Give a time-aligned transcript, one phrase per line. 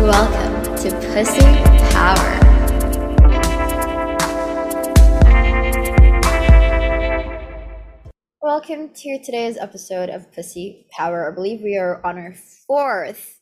[0.00, 1.40] Welcome to Pussy
[1.92, 2.32] Power.
[8.42, 11.30] Welcome to today's episode of Pussy Power.
[11.30, 12.34] I believe we are on our
[12.66, 13.38] fourth.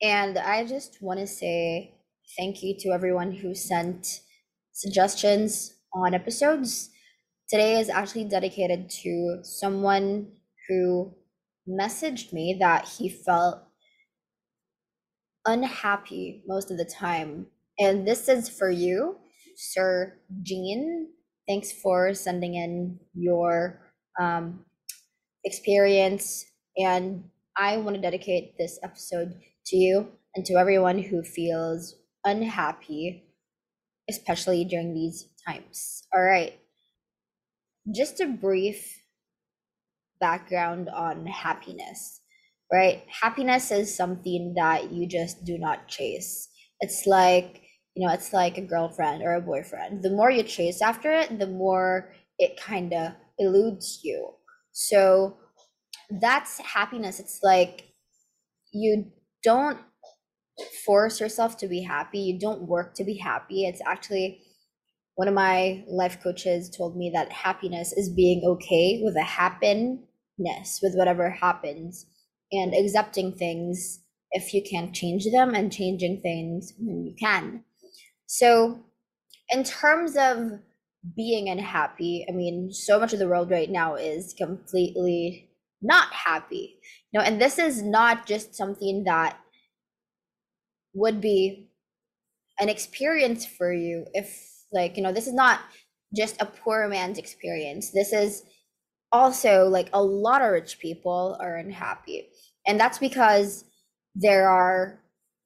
[0.00, 1.96] And I just want to say
[2.38, 4.20] thank you to everyone who sent
[4.70, 6.90] suggestions on episodes.
[7.48, 10.30] Today is actually dedicated to someone
[10.68, 11.12] who
[11.70, 13.62] messaged me that he felt
[15.46, 17.46] unhappy most of the time.
[17.78, 19.16] And this is for you,
[19.56, 21.08] Sir Jean.
[21.48, 23.80] Thanks for sending in your
[24.20, 24.64] um,
[25.44, 26.44] experience.
[26.76, 27.24] And
[27.56, 29.34] I want to dedicate this episode
[29.66, 33.24] to you and to everyone who feels unhappy,
[34.08, 36.02] especially during these times.
[36.14, 36.58] All right.
[37.94, 38.99] Just a brief
[40.20, 42.20] background on happiness,
[42.72, 43.02] right?
[43.22, 46.48] Happiness is something that you just do not chase.
[46.80, 47.62] It's like,
[47.94, 50.02] you know, it's like a girlfriend or a boyfriend.
[50.02, 54.30] The more you chase after it, the more it kind of eludes you.
[54.72, 55.36] So
[56.20, 57.20] that's happiness.
[57.20, 57.84] It's like
[58.72, 59.06] you
[59.42, 59.78] don't
[60.84, 63.64] force yourself to be happy, you don't work to be happy.
[63.64, 64.42] It's actually
[65.14, 70.04] one of my life coaches told me that happiness is being okay with a happen
[70.82, 72.06] with whatever happens
[72.52, 74.00] and accepting things
[74.32, 77.64] if you can't change them and changing things when you can.
[78.26, 78.80] So,
[79.48, 80.60] in terms of
[81.16, 85.50] being unhappy, I mean, so much of the world right now is completely
[85.82, 86.76] not happy.
[87.10, 89.36] You know, and this is not just something that
[90.94, 91.70] would be
[92.58, 95.60] an experience for you if like, you know, this is not
[96.14, 97.90] just a poor man's experience.
[97.90, 98.44] This is
[99.12, 102.28] also like a lot of rich people are unhappy.
[102.66, 103.64] And that's because
[104.14, 105.00] there are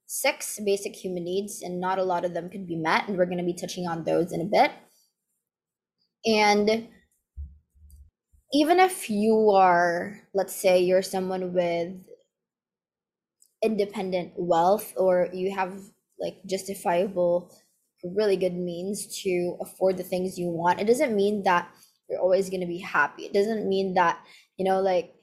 [0.07, 3.27] six basic human needs and not a lot of them can be met and we're
[3.27, 4.71] going to be touching on those in a bit.
[6.27, 6.89] And
[8.53, 11.93] even if you are let's say you're someone with
[13.63, 15.75] independent wealth or you have
[16.21, 17.53] like justifiable
[18.05, 21.69] really good means to afford the things you want it doesn't mean that
[22.09, 23.25] you're always going to be happy.
[23.25, 24.19] It doesn't mean that,
[24.57, 25.15] you know, like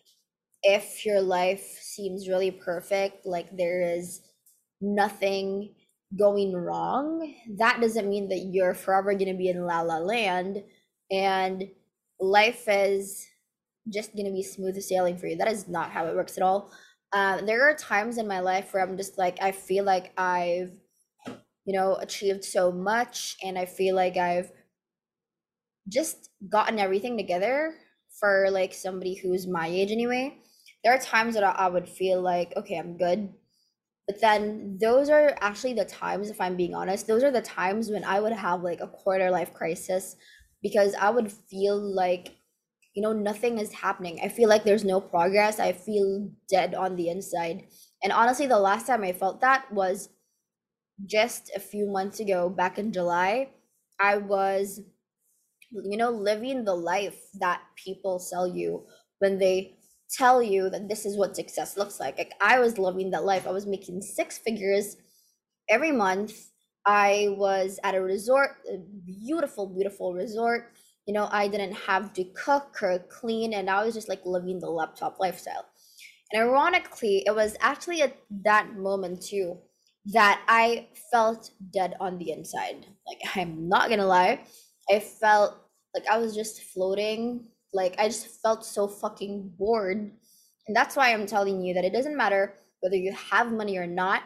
[0.64, 4.22] if your life seems really perfect, like there is
[4.80, 5.76] nothing
[6.18, 10.64] going wrong, that doesn't mean that you're forever going to be in la la land
[11.10, 11.70] and
[12.20, 13.28] life is
[13.90, 15.36] just going to be smooth sailing for you.
[15.36, 16.72] That is not how it works at all.
[17.12, 20.72] Uh, there are times in my life where I'm just like, I feel like I've,
[21.66, 24.52] you know, achieved so much and I feel like I've
[25.90, 27.76] just gotten everything together
[28.20, 30.38] for like somebody who's my age anyway.
[30.84, 33.34] There are times that I would feel like, okay, I'm good.
[34.08, 37.90] But then those are actually the times, if I'm being honest, those are the times
[37.90, 40.16] when I would have like a quarter life crisis
[40.62, 42.36] because I would feel like,
[42.94, 44.20] you know, nothing is happening.
[44.24, 45.60] I feel like there's no progress.
[45.60, 47.68] I feel dead on the inside.
[48.04, 50.10] And honestly, the last time I felt that was
[51.06, 53.50] just a few months ago, back in July.
[54.00, 54.82] I was
[55.72, 58.86] you know, living the life that people sell you
[59.20, 59.78] when they
[60.18, 62.18] tell you that this is what success looks like.
[62.18, 63.48] Like I was living that life.
[63.48, 64.98] I was making six figures
[65.70, 66.50] every month.
[66.86, 70.74] I was at a resort, a beautiful, beautiful resort.
[71.06, 74.60] You know, I didn't have to cook or clean, and I was just like living
[74.60, 75.66] the laptop lifestyle.
[76.32, 79.60] And ironically, it was actually at that moment too
[80.14, 82.88] that I felt dead on the inside.
[83.08, 84.46] Like, I'm not gonna lie,
[84.92, 85.56] I felt
[85.96, 87.46] like I was just floating.
[87.74, 90.12] Like I just felt so fucking bored.
[90.68, 93.88] And that's why I'm telling you that it doesn't matter whether you have money or
[93.88, 94.24] not.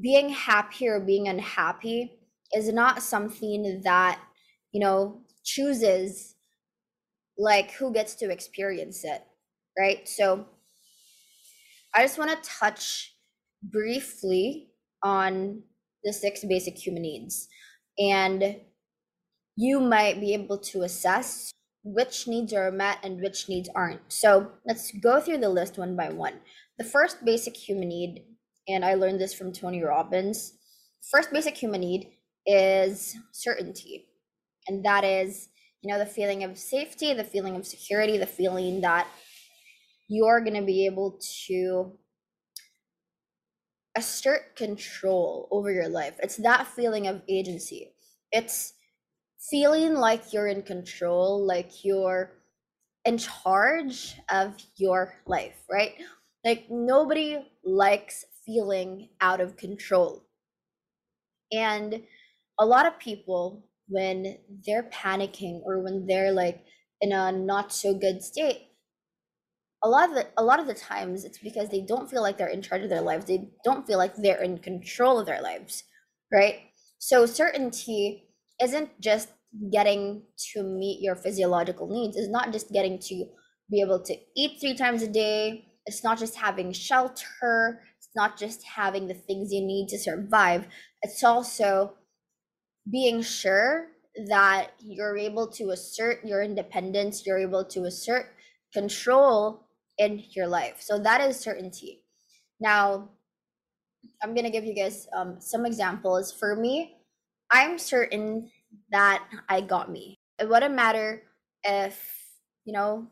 [0.00, 2.18] Being happy or being unhappy
[2.52, 4.20] is not something that,
[4.72, 6.34] you know, chooses
[7.38, 9.22] like who gets to experience it,
[9.78, 10.08] right?
[10.08, 10.46] So
[11.94, 13.14] I just want to touch
[13.62, 14.70] briefly
[15.02, 15.62] on
[16.02, 17.48] the six basic human needs.
[17.98, 18.56] And
[19.56, 21.52] you might be able to assess
[21.84, 24.00] which needs are met and which needs aren't.
[24.08, 26.40] So let's go through the list one by one.
[26.78, 28.24] The first basic human need,
[28.66, 30.54] and I learned this from Tony Robbins,
[31.10, 32.10] first basic human need
[32.46, 34.06] is certainty.
[34.66, 35.48] And that is,
[35.82, 39.06] you know, the feeling of safety, the feeling of security, the feeling that
[40.08, 41.92] you're going to be able to
[43.94, 46.14] assert control over your life.
[46.22, 47.92] It's that feeling of agency.
[48.32, 48.72] It's
[49.50, 52.32] feeling like you're in control, like you're
[53.04, 55.92] in charge of your life, right?
[56.44, 60.24] Like nobody likes feeling out of control.
[61.52, 62.02] And
[62.58, 66.64] a lot of people, when they're panicking or when they're like
[67.00, 68.68] in a not so good state,
[69.82, 72.38] a lot of the a lot of the times it's because they don't feel like
[72.38, 73.26] they're in charge of their lives.
[73.26, 75.84] They don't feel like they're in control of their lives,
[76.32, 76.60] right?
[76.98, 78.24] So certainty
[78.62, 79.30] isn't just
[79.72, 80.22] getting
[80.52, 82.16] to meet your physiological needs.
[82.16, 83.26] It's not just getting to
[83.70, 85.66] be able to eat three times a day.
[85.86, 87.82] It's not just having shelter.
[87.98, 90.66] It's not just having the things you need to survive.
[91.02, 91.94] It's also
[92.90, 93.88] being sure
[94.28, 98.26] that you're able to assert your independence, you're able to assert
[98.72, 99.66] control
[99.98, 100.76] in your life.
[100.80, 102.02] So that is certainty.
[102.60, 103.10] Now,
[104.22, 106.32] I'm going to give you guys um, some examples.
[106.32, 106.96] For me,
[107.54, 108.50] I'm certain
[108.90, 110.18] that I got me.
[110.40, 111.22] It wouldn't matter
[111.62, 111.96] if,
[112.64, 113.06] you know,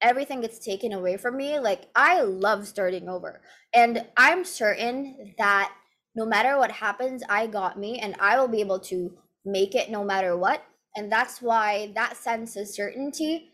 [0.00, 1.58] everything gets taken away from me.
[1.58, 3.40] Like, I love starting over.
[3.74, 5.74] And I'm certain that
[6.14, 9.12] no matter what happens, I got me and I will be able to
[9.44, 10.62] make it no matter what.
[10.94, 13.50] And that's why that sense of certainty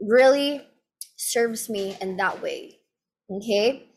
[0.00, 0.64] really
[1.16, 2.78] serves me in that way.
[3.28, 3.87] Okay.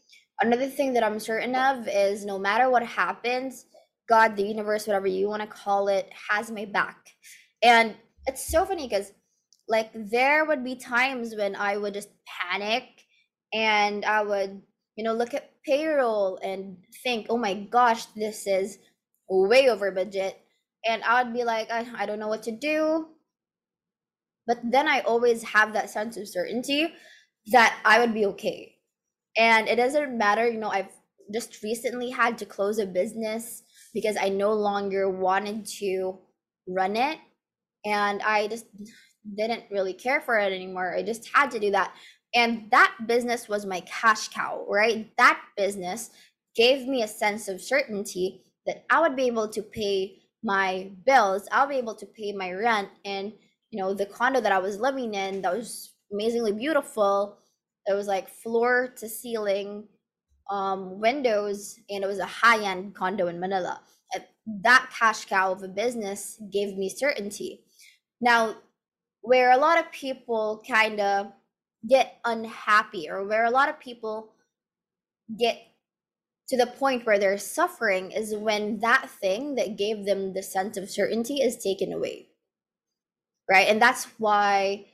[0.41, 3.65] Another thing that I'm certain of is no matter what happens,
[4.09, 6.97] God, the universe, whatever you want to call it, has my back.
[7.61, 7.95] And
[8.25, 9.11] it's so funny because,
[9.67, 12.83] like, there would be times when I would just panic
[13.53, 14.61] and I would,
[14.95, 18.79] you know, look at payroll and think, oh my gosh, this is
[19.29, 20.41] way over budget.
[20.87, 23.07] And I would be like, I, I don't know what to do.
[24.47, 26.93] But then I always have that sense of certainty
[27.51, 28.75] that I would be okay.
[29.37, 30.91] And it doesn't matter, you know, I've
[31.33, 33.63] just recently had to close a business
[33.93, 36.19] because I no longer wanted to
[36.67, 37.17] run it.
[37.85, 38.65] And I just
[39.35, 40.95] didn't really care for it anymore.
[40.95, 41.93] I just had to do that.
[42.33, 45.11] And that business was my cash cow, right?
[45.17, 46.11] That business
[46.55, 51.47] gave me a sense of certainty that I would be able to pay my bills,
[51.51, 53.31] I'll be able to pay my rent, and
[53.69, 57.37] you know, the condo that I was living in that was amazingly beautiful.
[57.87, 59.87] It was like floor to ceiling
[60.49, 63.81] um, windows, and it was a high end condo in Manila.
[64.63, 67.61] That cash cow of a business gave me certainty.
[68.19, 68.55] Now,
[69.21, 71.31] where a lot of people kind of
[71.87, 74.33] get unhappy, or where a lot of people
[75.39, 75.61] get
[76.49, 80.77] to the point where they're suffering, is when that thing that gave them the sense
[80.77, 82.27] of certainty is taken away
[83.49, 84.85] right and that's why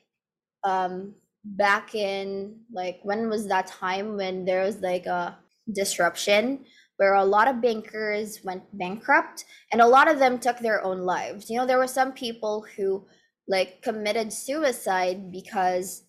[0.64, 1.14] um
[1.56, 5.38] back in like when was that time when there was like a
[5.74, 6.66] disruption
[6.98, 11.00] where a lot of bankers went bankrupt and a lot of them took their own
[11.00, 11.50] lives?
[11.50, 13.06] You know there were some people who
[13.48, 16.04] like committed suicide because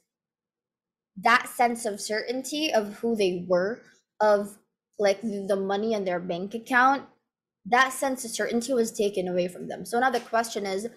[1.23, 3.81] that sense of certainty of who they were
[4.21, 4.59] of
[4.99, 7.05] like the money in their bank account
[7.71, 9.85] that sense of certainty was taken away from them.
[9.85, 10.89] So now the question is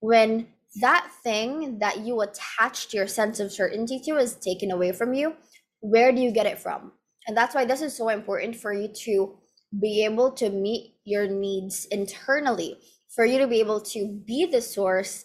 [0.00, 0.48] when
[0.80, 5.34] that thing that you attached your sense of certainty to is taken away from you
[5.82, 6.92] where do you get it from?
[7.26, 9.36] And that's why this is so important for you to
[9.78, 12.78] be able to meet your needs internally
[13.14, 15.24] for you to be able to be the source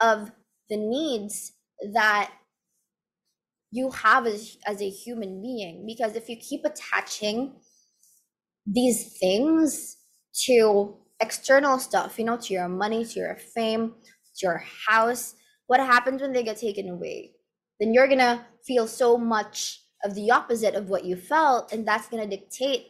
[0.00, 0.30] of
[0.70, 1.52] the needs
[1.92, 2.32] that
[3.70, 5.84] you have as, as a human being.
[5.86, 7.52] Because if you keep attaching
[8.66, 9.96] these things
[10.46, 13.94] to external stuff you know to your money to your fame
[14.42, 15.34] your house,
[15.66, 17.32] what happens when they get taken away?
[17.80, 22.08] Then you're gonna feel so much of the opposite of what you felt, and that's
[22.08, 22.86] gonna dictate,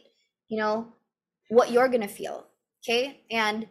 [0.47, 0.93] you know,
[1.49, 2.45] what you're gonna feel.
[2.83, 3.21] Okay.
[3.31, 3.67] And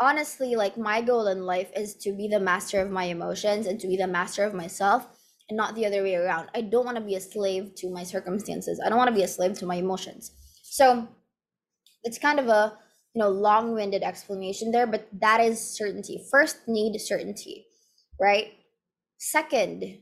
[0.00, 3.80] honestly, like my goal in life is to be the master of my emotions and
[3.80, 5.06] to be the master of myself
[5.48, 6.48] and not the other way around.
[6.54, 8.80] I don't want to be a slave to my circumstances.
[8.84, 10.32] I don't want to be a slave to my emotions.
[10.62, 11.08] So
[12.02, 12.78] it's kind of a
[13.16, 16.22] you know long-winded explanation there but that is certainty.
[16.30, 17.66] First need certainty
[18.20, 18.52] right?
[19.16, 19.98] Second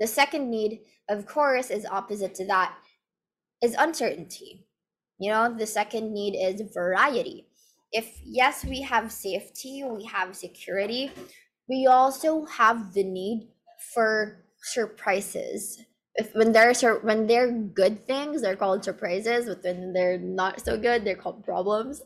[0.00, 2.74] the second need of course is opposite to that
[3.62, 4.66] is uncertainty.
[5.18, 7.46] You know the second need is variety.
[7.92, 11.12] If yes we have safety we have security
[11.68, 13.48] we also have the need
[13.94, 15.84] for surprises
[16.18, 20.76] if when they're when they're good things they're called surprises but when they're not so
[20.76, 22.02] good they're called problems.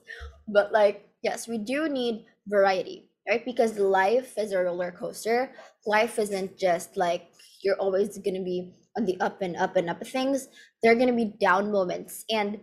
[0.47, 3.45] But like yes we do need variety right?
[3.45, 5.53] Because life is a roller coaster.
[5.87, 7.29] Life isn't just like
[7.63, 10.49] you're always going to be on the up and up and up of things.
[10.83, 12.25] There are going to be down moments.
[12.31, 12.61] And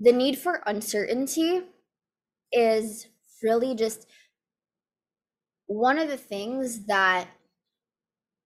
[0.00, 1.62] the need for uncertainty
[2.52, 3.06] is
[3.42, 4.06] really just
[5.66, 7.28] one of the things that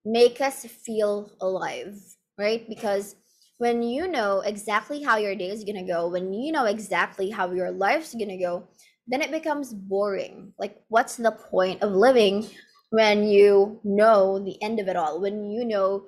[0.09, 1.99] make us feel alive,
[2.39, 2.67] right?
[2.69, 3.17] Because
[3.59, 7.29] when you know exactly how your day is going to go, when you know exactly
[7.29, 8.67] how your life's going to go,
[9.07, 10.53] then it becomes boring.
[10.59, 12.49] Like, what's the point of living
[12.91, 15.21] when you know the end of it all?
[15.21, 16.07] When you know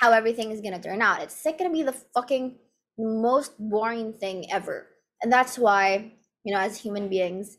[0.00, 1.22] how everything is going to turn out?
[1.22, 2.56] It's going to be the fucking
[2.98, 4.86] most boring thing ever.
[5.22, 6.12] And that's why,
[6.44, 7.56] you know, as human beings,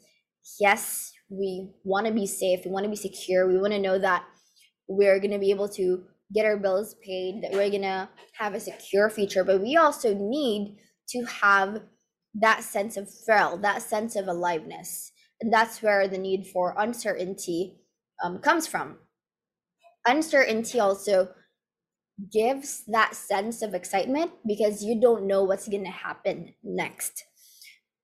[0.59, 3.97] yes, we want to be safe, we want to be secure, we want to know
[3.99, 4.23] that
[4.87, 8.53] we're going to be able to get our bills paid, that we're going to have
[8.53, 10.77] a secure future, but we also need
[11.09, 11.81] to have
[12.33, 15.11] that sense of thrill, that sense of aliveness.
[15.41, 17.77] And that's where the need for uncertainty
[18.23, 18.97] um, comes from.
[20.07, 21.29] Uncertainty also
[22.31, 27.23] gives that sense of excitement because you don't know what's going to happen next.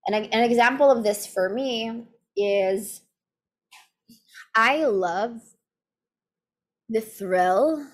[0.07, 2.05] And an example of this for me
[2.36, 3.01] is
[4.55, 5.39] I love
[6.89, 7.86] the thrill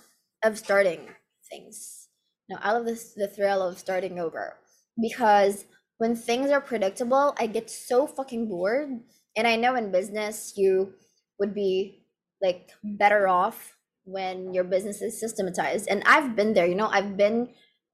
[0.44, 1.10] of starting
[1.50, 2.08] things.
[2.50, 4.58] Now, I love this the thrill of starting over
[5.02, 5.66] because
[5.98, 8.90] when things are predictable, I get so fucking bored.
[9.36, 10.94] And I know in business you
[11.40, 12.06] would be
[12.42, 15.88] like better off when your business is systematized.
[15.90, 17.50] And I've been there, you know, I've been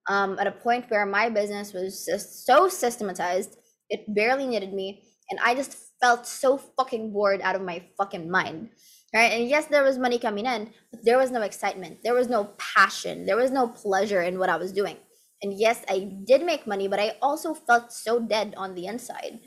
[0.08, 3.58] um, at a point where my business was just so systematized,
[3.90, 5.04] it barely needed me.
[5.30, 8.70] And I just felt so fucking bored out of my fucking mind.
[9.14, 9.32] Right.
[9.34, 12.04] And yes, there was money coming in, but there was no excitement.
[12.04, 13.26] There was no passion.
[13.26, 14.98] There was no pleasure in what I was doing.
[15.42, 19.40] And yes, I did make money, but I also felt so dead on the inside.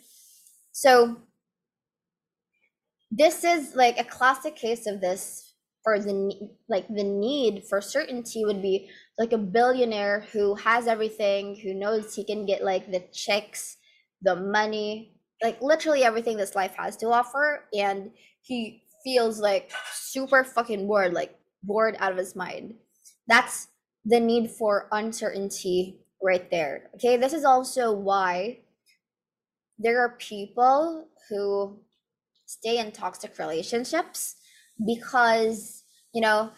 [0.72, 1.18] So
[3.10, 5.54] this is like a classic case of this
[5.84, 6.32] for the
[6.68, 8.88] like the need for certainty would be
[9.18, 13.76] like a billionaire who has everything, who knows he can get like the checks,
[14.22, 18.10] the money, like literally everything this life has to offer and
[18.42, 22.74] he feels like super fucking bored, like bored out of his mind.
[23.26, 23.68] That's
[24.04, 26.90] the need for uncertainty right there.
[26.94, 28.60] Okay, this is also why
[29.78, 31.80] there are people who
[32.46, 34.36] stay in toxic relationships
[34.84, 36.50] because, you know,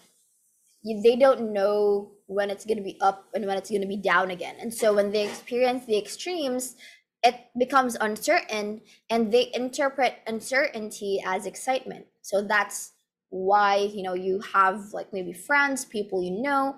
[1.02, 3.96] they don't know when it's going to be up and when it's going to be
[3.96, 4.56] down again.
[4.60, 6.76] And so when they experience the extremes,
[7.24, 12.06] it becomes uncertain and they interpret uncertainty as excitement.
[12.20, 12.92] So that's
[13.30, 16.76] why, you know, you have like maybe friends, people you know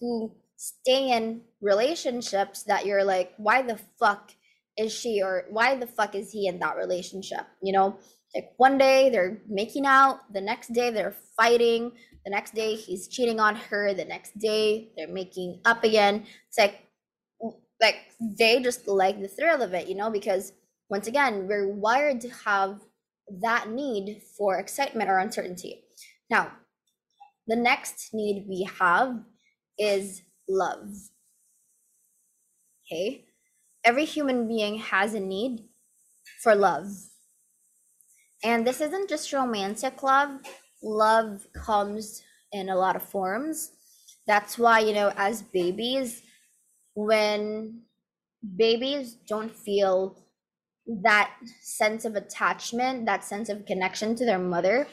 [0.00, 4.32] who stay in relationships that you're like, why the fuck
[4.76, 7.46] is she or why the fuck is he in that relationship?
[7.62, 7.96] You know,
[8.34, 11.92] like one day they're making out, the next day they're fighting,
[12.24, 16.26] the next day he's cheating on her, the next day they're making up again.
[16.48, 16.83] It's like
[18.38, 20.52] they just like the thrill of it, you know, because
[20.88, 22.80] once again, we're wired to have
[23.42, 25.84] that need for excitement or uncertainty.
[26.30, 26.52] Now,
[27.46, 29.20] the next need we have
[29.78, 30.88] is love.
[32.86, 33.24] Okay?
[33.84, 35.64] Every human being has a need
[36.42, 36.88] for love.
[38.42, 40.40] And this isn't just romantic love,
[40.82, 43.72] love comes in a lot of forms.
[44.26, 46.22] That's why, you know, as babies,
[46.94, 47.82] when
[48.56, 50.18] babies don't feel
[50.86, 51.32] that
[51.62, 54.86] sense of attachment, that sense of connection to their mother,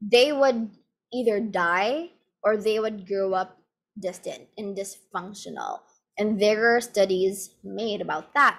[0.00, 0.70] they would
[1.12, 2.10] either die
[2.42, 3.58] or they would grow up
[3.98, 5.80] distant and dysfunctional.
[6.18, 8.58] And there are studies made about that.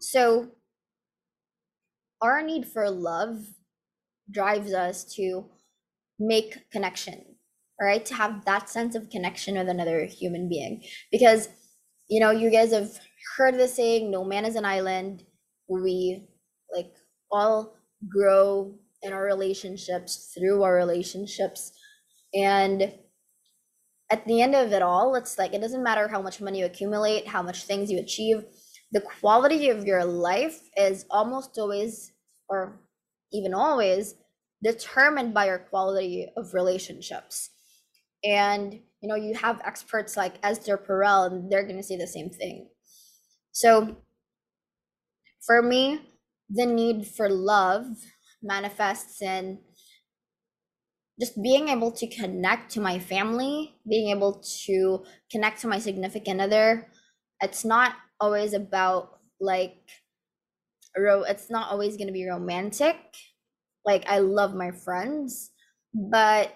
[0.00, 0.48] So,
[2.20, 3.46] our need for love
[4.30, 5.46] drives us to
[6.18, 7.24] make connection,
[7.80, 8.04] right?
[8.06, 10.82] To have that sense of connection with another human being.
[11.12, 11.48] Because,
[12.08, 12.90] you know, you guys have
[13.36, 15.24] heard the saying, no man is an island.
[15.68, 16.26] We
[16.74, 16.92] like
[17.30, 17.76] all
[18.08, 21.72] grow in our relationships through our relationships.
[22.34, 22.92] And
[24.10, 26.66] at the end of it all, it's like it doesn't matter how much money you
[26.66, 28.44] accumulate, how much things you achieve.
[28.92, 32.12] The quality of your life is almost always,
[32.48, 32.80] or
[33.32, 34.14] even always,
[34.62, 37.50] determined by your quality of relationships.
[38.24, 42.30] And you know, you have experts like Esther Perel, and they're gonna say the same
[42.30, 42.68] thing.
[43.52, 43.96] So
[45.44, 46.00] for me,
[46.50, 47.86] the need for love
[48.42, 49.58] manifests in
[51.20, 56.40] just being able to connect to my family, being able to connect to my significant
[56.40, 56.88] other.
[57.40, 59.76] It's not always about like
[60.96, 62.96] ro it's not always going to be romantic.
[63.84, 65.50] Like I love my friends,
[65.94, 66.52] but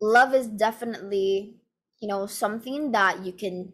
[0.00, 1.56] love is definitely,
[2.00, 3.72] you know, something that you can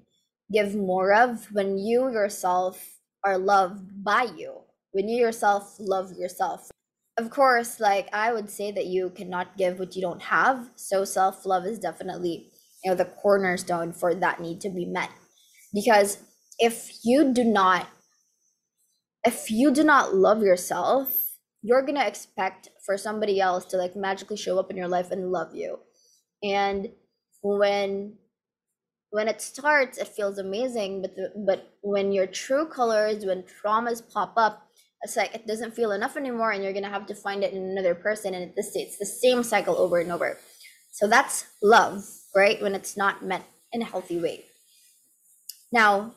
[0.53, 4.61] give more of when you yourself are loved by you.
[4.93, 6.71] When you yourself love yourself
[7.19, 10.71] of course, like I would say that you cannot give what you don't have.
[10.77, 12.51] So self love is definitely,
[12.83, 15.11] you know, the cornerstone for that need to be met.
[15.75, 16.19] Because
[16.59, 17.89] if you do not,
[19.25, 24.37] if you do not love yourself, you're gonna expect for somebody else to like magically
[24.37, 25.79] show up in your life and love you.
[26.43, 26.89] And
[27.43, 28.19] when
[29.11, 34.03] when it starts, it feels amazing, but the, but when your true colors, when traumas
[34.11, 34.67] pop up,
[35.03, 37.63] it's like it doesn't feel enough anymore and you're gonna have to find it in
[37.63, 40.39] another person and it's, it's the same cycle over and over.
[40.93, 42.61] So that's love right?
[42.63, 44.45] When it's not met in a healthy way.
[45.71, 46.15] Now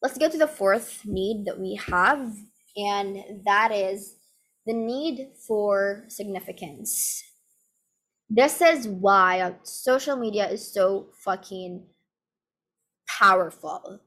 [0.00, 2.34] let's go to the fourth need that we have
[2.76, 4.16] and that is
[4.66, 7.22] the need for significance
[8.34, 11.84] this is why uh, social media is so fucking
[13.06, 14.00] powerful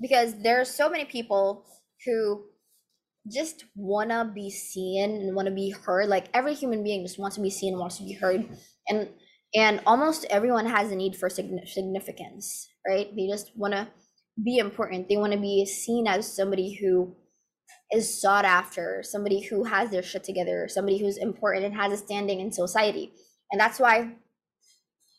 [0.00, 1.66] because there are so many people
[2.04, 2.44] who
[3.30, 6.08] just wanna be seen and wanna be heard.
[6.08, 8.48] Like every human being just wants to be seen, wants to be heard,
[8.88, 9.08] and
[9.54, 13.14] and almost everyone has a need for significance, right?
[13.14, 13.88] They just wanna
[14.42, 15.08] be important.
[15.08, 17.14] They want to be seen as somebody who
[17.92, 21.96] is sought after, somebody who has their shit together, somebody who's important and has a
[21.96, 23.12] standing in society.
[23.52, 24.16] And that's why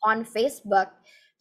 [0.02, 0.90] on Facebook,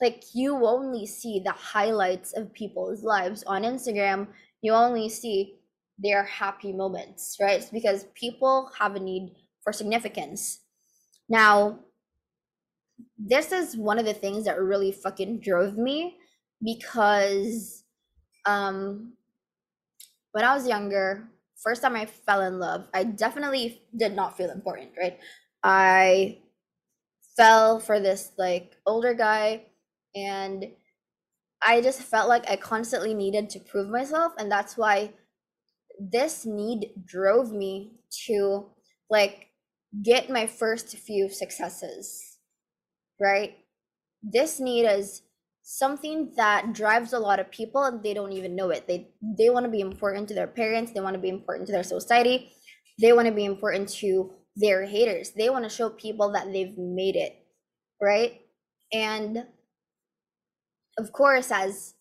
[0.01, 3.43] like you only see the highlights of people's lives.
[3.43, 4.27] On Instagram,
[4.61, 5.59] you only see
[5.97, 7.59] their happy moments, right?
[7.61, 10.59] It's because people have a need for significance.
[11.29, 11.79] Now,
[13.17, 16.17] this is one of the things that really fucking drove me
[16.63, 17.83] because
[18.45, 19.13] um
[20.31, 21.27] when I was younger,
[21.61, 25.19] first time I fell in love, I definitely did not feel important, right?
[25.63, 26.39] I
[27.35, 29.63] fell for this like older guy
[30.15, 30.65] and
[31.65, 35.13] I just felt like I constantly needed to prove myself and that's why
[35.99, 37.93] this need drove me
[38.27, 38.67] to
[39.09, 39.47] like
[40.03, 42.37] get my first few successes
[43.19, 43.57] right?
[44.21, 45.21] This need is
[45.63, 48.87] something that drives a lot of people and they don't even know it.
[48.87, 51.73] They they want to be important to their parents they want to be important to
[51.73, 52.51] their society
[53.01, 56.77] they want to be important to their haters they want to show people that they've
[56.77, 57.43] made it
[58.01, 58.41] right
[58.91, 59.45] and
[60.97, 61.95] of course as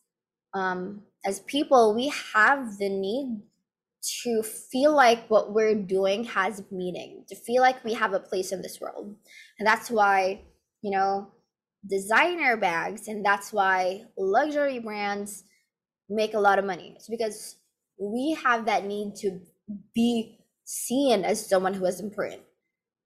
[0.55, 3.41] um as people we have the need
[4.03, 8.51] to feel like what we're doing has meaning, to feel like we have a place
[8.51, 9.15] in this world.
[9.59, 10.43] And that's why,
[10.83, 11.29] you know,
[11.89, 15.45] designer bags and that's why luxury brands
[16.09, 16.95] make a lot of money.
[16.97, 17.57] It's because
[17.99, 19.41] we have that need to
[19.95, 22.43] be seen as someone who is important.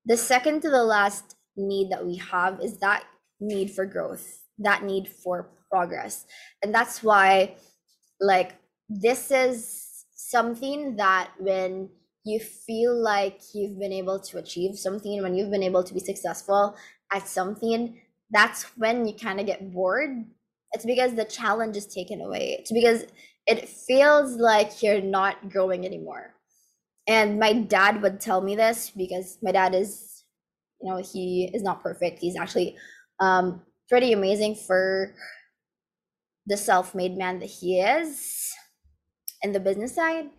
[0.04, 3.04] The second to the last need that we have is that
[3.40, 6.26] need for growth, that need for progress.
[6.62, 7.56] And that's why,
[8.20, 8.54] like,
[8.88, 11.90] this is something that when
[12.24, 16.00] you feel like you've been able to achieve something, when you've been able to be
[16.00, 16.76] successful
[17.12, 20.24] at something, that's when you kind of get bored.
[20.72, 22.56] It's because the challenge is taken away.
[22.58, 23.06] It's because
[23.46, 26.35] it feels like you're not growing anymore.
[27.08, 30.24] And my dad would tell me this because my dad is,
[30.80, 32.18] you know, he is not perfect.
[32.18, 32.76] He's actually
[33.20, 35.14] um, pretty amazing for
[36.46, 38.52] the self made man that he is
[39.42, 40.30] in the business side.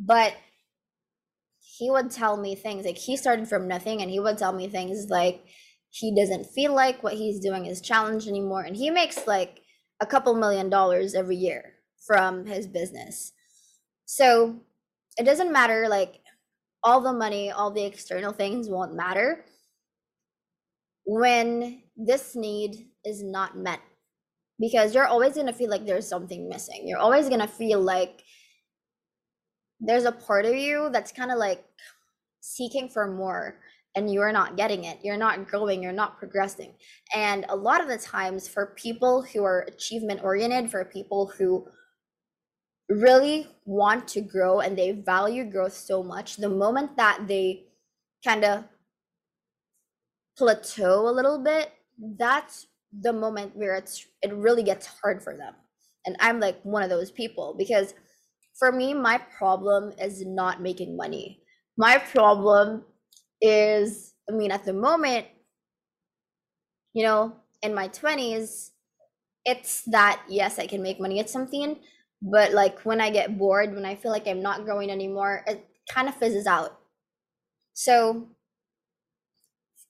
[0.00, 0.34] But
[1.60, 4.68] he would tell me things like he started from nothing and he would tell me
[4.68, 5.44] things like
[5.90, 8.62] he doesn't feel like what he's doing is challenged anymore.
[8.62, 9.60] And he makes like
[10.00, 11.74] a couple million dollars every year
[12.06, 13.32] from his business.
[14.04, 14.60] So
[15.18, 16.20] it doesn't matter like
[16.82, 19.44] all the money all the external things won't matter
[21.04, 23.80] when this need is not met
[24.58, 26.86] because you're always going to feel like there's something missing.
[26.86, 28.22] You're always going to feel like
[29.80, 31.64] there's a part of you that's kind of like
[32.40, 33.60] seeking for more
[33.96, 34.98] and you're not getting it.
[35.02, 36.74] You're not growing, you're not progressing.
[37.14, 41.66] And a lot of the times for people who are achievement oriented, for people who
[42.88, 47.64] really want to grow and they value growth so much, the moment that they
[48.24, 48.64] kind of
[50.36, 51.72] plateau a little bit,
[52.18, 55.54] that's the moment where it's it really gets hard for them.
[56.06, 57.94] And i'm like one of those people because
[58.58, 61.40] for me my problem is not making money.
[61.76, 62.84] My problem
[63.42, 65.26] is i mean at the moment
[66.92, 68.72] you know in my 20s
[69.44, 71.18] it's that yes i can make money.
[71.20, 71.76] At something
[72.22, 75.66] but like when i get bored when i feel like i'm not growing anymore it
[75.88, 76.78] kind of fizzes out
[77.72, 78.26] so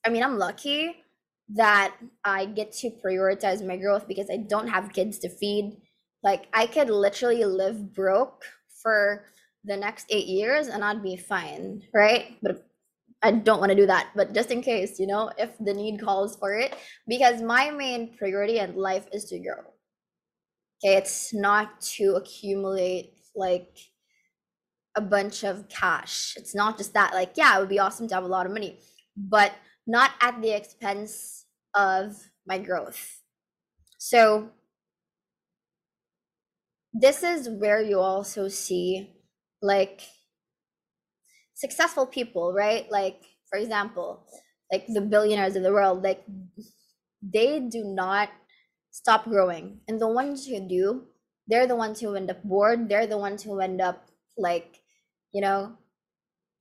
[0.05, 0.95] i mean i'm lucky
[1.49, 5.77] that I get to prioritize my growth because I don't have kids to feed.
[6.23, 8.43] Like I could literally live broke
[8.81, 9.25] for
[9.63, 12.37] the next eight years and I'd be fine, right?
[12.41, 12.67] But
[13.21, 14.09] I don't want to do that.
[14.15, 16.75] But just in case, you know, if the need calls for it,
[17.07, 19.63] because my main priority in life is to grow.
[20.87, 23.75] It's not to accumulate like
[24.95, 26.35] a bunch of cash.
[26.37, 28.51] It's not just that, like, yeah, it would be awesome to have a lot of
[28.51, 28.79] money,
[29.17, 29.51] but
[29.87, 33.21] not at the expense of my growth.
[33.97, 34.51] So,
[36.93, 39.11] this is where you also see
[39.61, 40.01] like
[41.53, 42.89] successful people, right?
[42.91, 44.25] Like, for example,
[44.71, 46.23] like the billionaires of the world, like,
[47.21, 48.29] they do not
[48.95, 49.81] stop growing.
[49.89, 51.03] And the ones who do,
[51.47, 52.87] they're the ones who end up bored.
[52.87, 54.79] They're the ones who end up like,
[55.33, 55.73] you know,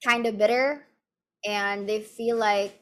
[0.05, 0.85] kind of bitter.
[1.47, 2.75] And they feel like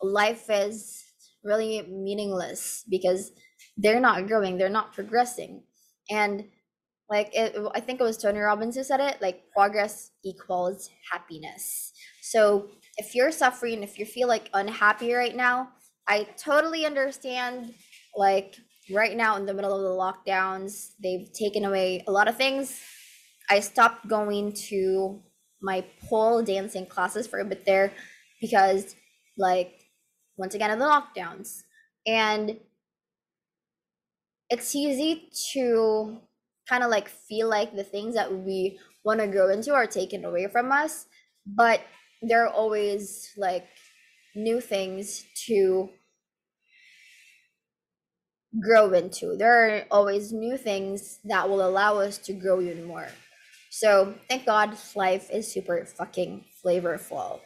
[0.00, 1.04] life is
[1.44, 3.32] really meaningless because
[3.76, 5.64] they're not growing, they're not progressing.
[6.10, 6.46] And
[7.10, 11.92] like it, I think it was Tony Robbins who said it, like progress equals happiness.
[12.22, 15.68] So if you're suffering, if you feel like unhappy right now,
[16.08, 17.74] I totally understand
[18.16, 18.56] like
[18.90, 22.80] right now in the middle of the lockdowns, they've taken away a lot of things.
[23.50, 25.22] I stopped going to
[25.60, 27.92] my pole dancing classes for a bit there
[28.40, 28.94] because,
[29.36, 29.72] like,
[30.36, 31.62] once again, in the lockdowns.
[32.06, 32.58] And
[34.50, 36.20] it's easy to
[36.68, 40.24] kind of like feel like the things that we want to grow into are taken
[40.24, 41.06] away from us,
[41.46, 41.80] but
[42.22, 43.66] there are always like
[44.34, 45.88] new things to
[48.60, 49.36] grow into.
[49.36, 53.08] There are always new things that will allow us to grow even more.
[53.70, 57.40] So thank God life is super fucking flavorful.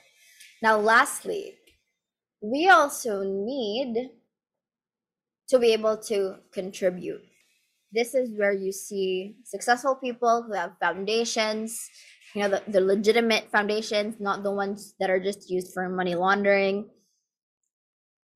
[0.62, 1.54] Now, lastly,
[2.40, 4.10] we also need
[5.48, 7.22] to be able to contribute.
[7.92, 11.90] This is where you see successful people who have foundations,
[12.34, 16.14] you know, the, the legitimate foundations, not the ones that are just used for money
[16.14, 16.88] laundering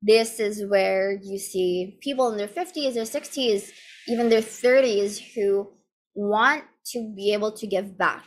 [0.02, 3.70] this is where you see people in their 50s or 60s,
[4.08, 5.68] even their 30s, who
[6.14, 8.24] want to be able to give back.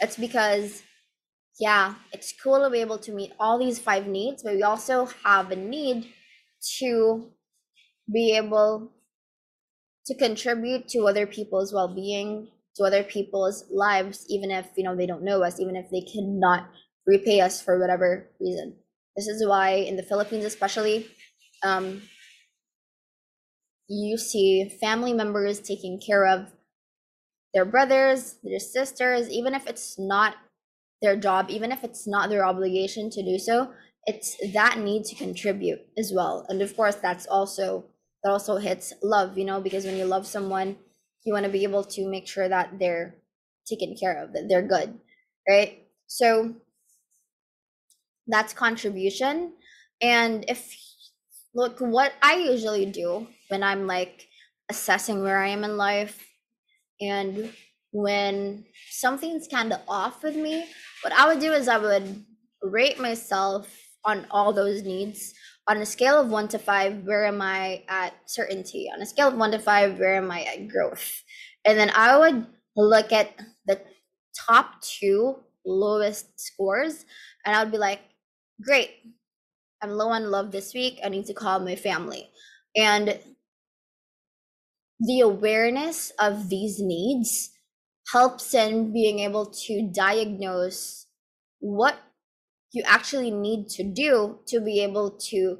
[0.00, 0.82] That's because,
[1.60, 5.08] yeah, it's cool to be able to meet all these five needs, but we also
[5.24, 6.12] have a need
[6.78, 7.30] to
[8.12, 8.92] be able
[10.06, 15.06] to contribute to other people's well-being to other people's lives even if you know they
[15.06, 16.68] don't know us even if they cannot
[17.06, 18.74] repay us for whatever reason
[19.16, 21.06] this is why in the Philippines, especially,
[21.62, 22.02] um,
[23.88, 26.52] you see family members taking care of
[27.52, 30.34] their brothers, their sisters, even if it's not
[31.02, 33.70] their job, even if it's not their obligation to do so,
[34.06, 36.44] it's that need to contribute as well.
[36.48, 37.84] And of course, that's also
[38.22, 40.76] that also hits love, you know, because when you love someone,
[41.24, 43.14] you want to be able to make sure that they're
[43.66, 44.98] taken care of, that they're good,
[45.48, 45.86] right?
[46.06, 46.54] So
[48.26, 49.52] that's contribution.
[50.00, 50.74] And if
[51.54, 54.26] look what i usually do when i'm like
[54.68, 56.26] assessing where i am in life
[57.00, 57.52] and
[57.92, 60.66] when something's kind of off with me
[61.02, 62.24] what i would do is i would
[62.62, 63.68] rate myself
[64.04, 65.32] on all those needs
[65.66, 68.90] on a scale of one to five where am i at certainty?
[68.94, 71.22] On a scale of one to five where am i at growth?
[71.64, 73.30] And then i would look at
[73.66, 73.80] the
[74.36, 77.06] top two lowest scores
[77.46, 78.00] and i would be like
[78.62, 78.90] great.
[79.82, 81.00] I'm low on love this week.
[81.04, 82.30] I need to call my family.
[82.76, 83.18] And
[85.00, 87.50] the awareness of these needs
[88.12, 91.06] helps in being able to diagnose
[91.60, 91.98] what
[92.72, 95.58] you actually need to do to be able to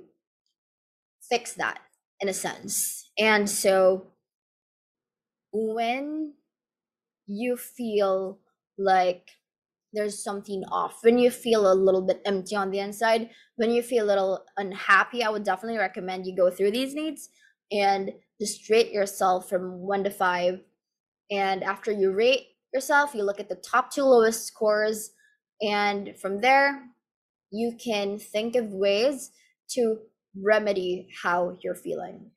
[1.29, 1.81] fix that
[2.21, 3.11] in a sense.
[3.19, 4.09] And so
[5.53, 6.35] when
[7.27, 8.39] you feel
[8.77, 9.31] like
[9.95, 10.99] there's something off.
[11.03, 14.45] When you feel a little bit empty on the inside when you feel a little
[14.57, 17.29] unhappy i would definitely recommend you go through these needs
[17.71, 20.61] and just rate yourself from one to five.
[21.31, 25.13] And after you rate yourself you look at the top two lowest scores
[25.63, 26.89] and from there
[27.51, 29.31] you can think of ways
[29.71, 29.99] to
[30.37, 32.31] remedy how you're feeling.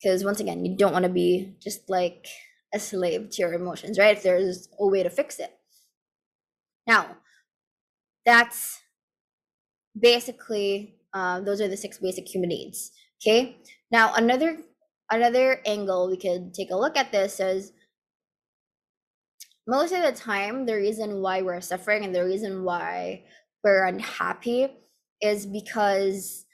[0.00, 2.26] Because once again you don't want to be just like
[2.72, 4.16] a slave to your emotions right?
[4.16, 5.57] If there's a way to fix it
[6.88, 7.18] now,
[8.24, 8.80] that's
[9.98, 12.92] basically uh, those are the six basic human needs.
[13.22, 13.56] Okay.
[13.90, 14.58] Now another
[15.10, 17.72] another angle we could take a look at this is
[19.66, 23.22] most of the time the reason why we're suffering and the reason why
[23.62, 24.68] we're unhappy
[25.20, 26.46] is because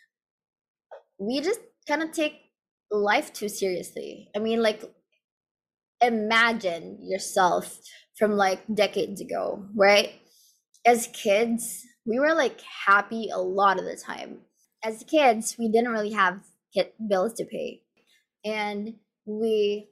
[1.18, 2.34] we just kind of take
[2.90, 4.28] life too seriously.
[4.34, 4.82] I mean, like
[6.00, 7.78] imagine yourself
[8.18, 10.12] from like decades ago, right?
[10.86, 14.40] As kids, we were like happy a lot of the time.
[14.82, 16.40] As kids, we didn't really have
[17.08, 17.82] bills to pay.
[18.44, 18.94] And
[19.24, 19.88] we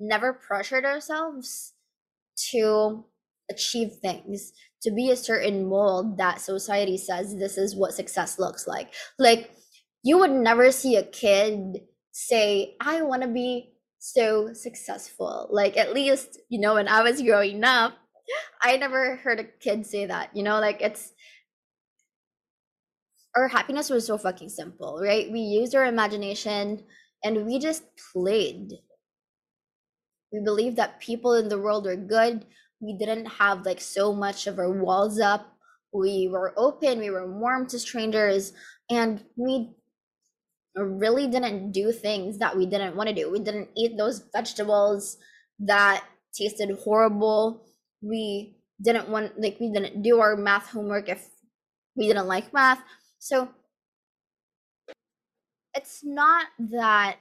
[0.00, 1.74] never pressured ourselves
[2.50, 3.04] to
[3.50, 8.66] achieve things, to be a certain mold that society says this is what success looks
[8.66, 8.92] like.
[9.18, 9.50] Like,
[10.02, 15.48] you would never see a kid say, I want to be so successful.
[15.50, 17.92] Like, at least, you know, when I was growing up,
[18.62, 21.12] I never heard a kid say that, you know, like it's
[23.36, 25.30] our happiness was so fucking simple, right?
[25.30, 26.84] We used our imagination
[27.24, 28.72] and we just played.
[30.32, 32.46] We believed that people in the world were good.
[32.80, 35.46] We didn't have like so much of our walls up.
[35.92, 38.54] We were open, we were warm to strangers,
[38.90, 39.74] and we
[40.74, 43.30] really didn't do things that we didn't want to do.
[43.30, 45.18] We didn't eat those vegetables
[45.58, 46.04] that
[46.34, 47.66] tasted horrible.
[48.02, 51.28] We didn't want like we didn't do our math homework if
[51.96, 52.82] we didn't like math.
[53.18, 53.48] So
[55.74, 57.16] it's not that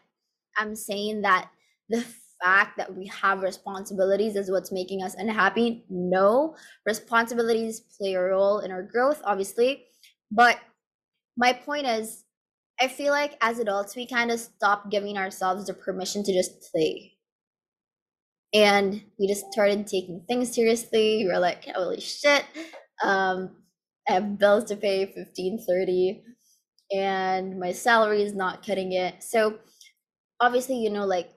[0.58, 1.50] I'm saying that
[1.90, 2.06] the
[2.44, 5.86] fact that we have responsibilities is what's making us unhappy.
[5.90, 9.86] No, responsibilities play a role in our growth, obviously.
[10.32, 10.60] But
[11.38, 12.26] my point is,
[12.80, 16.72] I feel like as adults, we kind of stop giving ourselves the permission to just
[16.72, 17.11] play.
[18.54, 21.24] And we just started taking things seriously.
[21.24, 22.46] We were like, holy shit.
[23.04, 23.56] Um,
[24.08, 26.24] I have bills to pay, 15, 30,
[26.92, 29.24] and my salary is not cutting it.
[29.24, 29.60] So
[30.42, 31.32] obviously, you know, like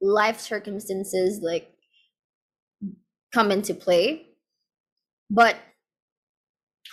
[0.00, 1.70] life circumstances like
[3.32, 4.26] come into play.
[5.30, 5.56] But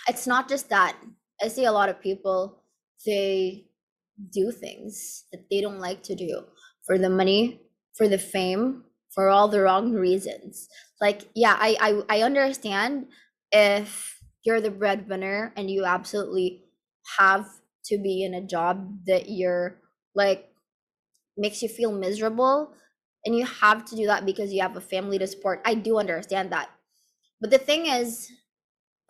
[0.08, 0.96] it's not just that.
[1.42, 2.62] I see a lot of people,
[3.06, 3.66] they
[4.32, 6.44] do things that they don't like to do
[6.86, 7.62] for the money,
[7.96, 10.68] for the fame, for all the wrong reasons.
[11.00, 13.08] Like, yeah, I I, I understand
[13.50, 16.64] if you're the breadwinner and you absolutely
[17.18, 17.46] have
[17.84, 19.80] to be in a job that you're
[20.14, 20.48] like
[21.36, 22.72] makes you feel miserable
[23.24, 25.98] and you have to do that because you have a family to support i do
[25.98, 26.68] understand that
[27.40, 28.30] but the thing is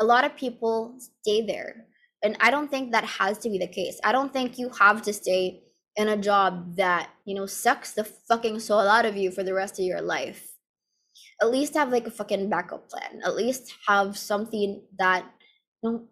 [0.00, 1.86] a lot of people stay there
[2.22, 5.02] and i don't think that has to be the case i don't think you have
[5.02, 5.62] to stay
[5.96, 9.54] in a job that you know sucks the fucking soul out of you for the
[9.54, 10.48] rest of your life
[11.40, 13.20] at least have like a fucking backup plan.
[13.24, 15.24] At least have something that
[15.82, 16.04] you know,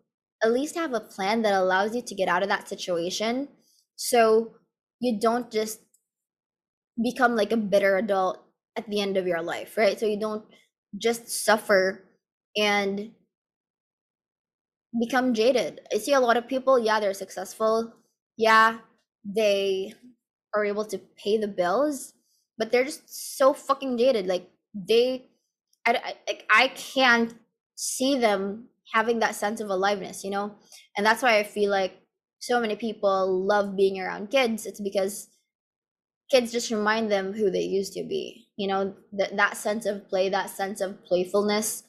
[0.43, 3.49] at least have a plan that allows you to get out of that situation
[3.97, 4.55] so
[5.01, 5.81] you don't just
[7.03, 8.43] become like a bitter adult
[8.77, 9.99] at the end of your life, right?
[9.99, 10.45] So you don't
[10.99, 12.05] just suffer
[12.57, 13.12] and
[14.99, 15.81] become jaded.
[15.93, 17.93] I see a lot of people, yeah, they're successful.
[18.37, 18.79] Yeah,
[19.24, 19.94] they
[20.54, 22.14] are able to pay the bills,
[22.59, 24.26] but they're just so fucking jaded.
[24.26, 25.26] Like they
[25.87, 27.35] I, I, I can't
[27.76, 30.54] see them having that sense of aliveness you know
[30.96, 31.94] and that's why i feel like
[32.40, 35.28] so many people love being around kids it's because
[36.30, 40.09] kids just remind them who they used to be you know that that sense of
[40.09, 41.83] play that sense of playfulness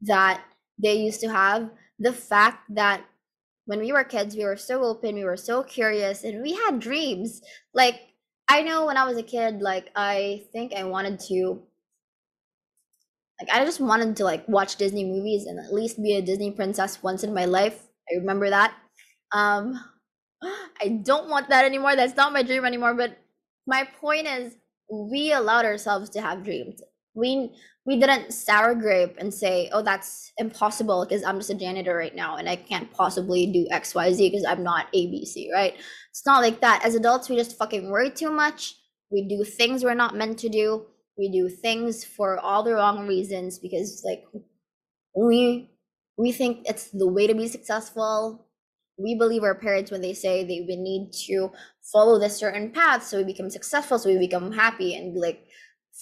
[0.00, 0.42] that
[0.82, 3.04] they used to have the fact that
[3.70, 6.80] when we were kids we were so open we were so curious and we had
[6.80, 7.40] dreams
[7.72, 8.00] like
[8.48, 11.62] i know when i was a kid like i think i wanted to
[13.40, 16.50] like I just wanted to like watch Disney movies and at least be a Disney
[16.50, 17.86] princess once in my life.
[18.10, 18.74] I remember that.
[19.32, 19.80] Um
[20.42, 21.96] I don't want that anymore.
[21.96, 23.16] That's not my dream anymore, but
[23.66, 24.56] my point is
[24.90, 26.82] we allowed ourselves to have dreams.
[27.14, 27.52] We
[27.86, 32.14] we didn't sour grape and say, "Oh, that's impossible because I'm just a janitor right
[32.14, 35.74] now and I can't possibly do XYZ because I'm not ABC, right?"
[36.10, 36.84] It's not like that.
[36.84, 38.76] As adults, we just fucking worry too much.
[39.10, 40.86] We do things we're not meant to do
[41.20, 44.24] we do things for all the wrong reasons because like
[45.14, 45.70] we
[46.16, 48.46] we think it's the way to be successful
[48.98, 51.50] we believe our parents when they say they we need to
[51.92, 55.46] follow this certain path so we become successful so we become happy and like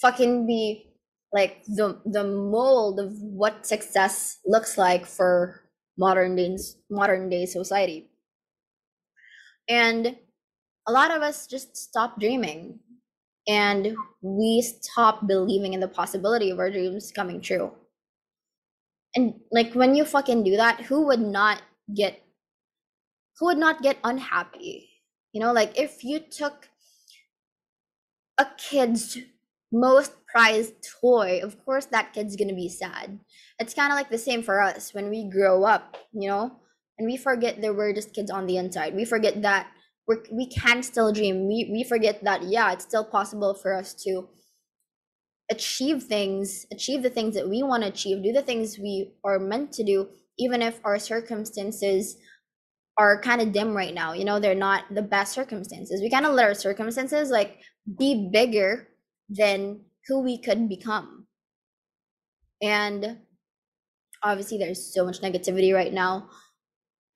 [0.01, 0.88] fucking be
[1.33, 5.61] like the the mold of what success looks like for
[5.97, 8.09] modern days modern day society
[9.67, 10.17] and
[10.87, 12.79] a lot of us just stop dreaming
[13.47, 17.73] and we stop believing in the possibility of our dreams coming true.
[19.15, 21.61] And like when you fucking do that, who would not
[21.93, 22.21] get
[23.39, 24.89] who would not get unhappy?
[25.31, 26.69] You know, like if you took
[28.39, 29.17] a kid's
[29.71, 33.19] most prized toy, of course that kid's gonna be sad.
[33.59, 36.51] It's kind of like the same for us when we grow up, you know,
[36.97, 38.95] and we forget that we're just kids on the inside.
[38.95, 39.67] We forget that
[40.07, 41.47] we're, we can still dream.
[41.47, 44.27] We, we forget that, yeah, it's still possible for us to
[45.51, 49.39] achieve things, achieve the things that we want to achieve, do the things we are
[49.39, 52.17] meant to do, even if our circumstances
[52.97, 54.13] are kind of dim right now.
[54.13, 56.01] You know, they're not the best circumstances.
[56.01, 57.59] We kind of let our circumstances like
[57.97, 58.89] be bigger
[59.29, 61.27] than who we could become.
[62.61, 63.19] And
[64.23, 66.29] obviously, there's so much negativity right now.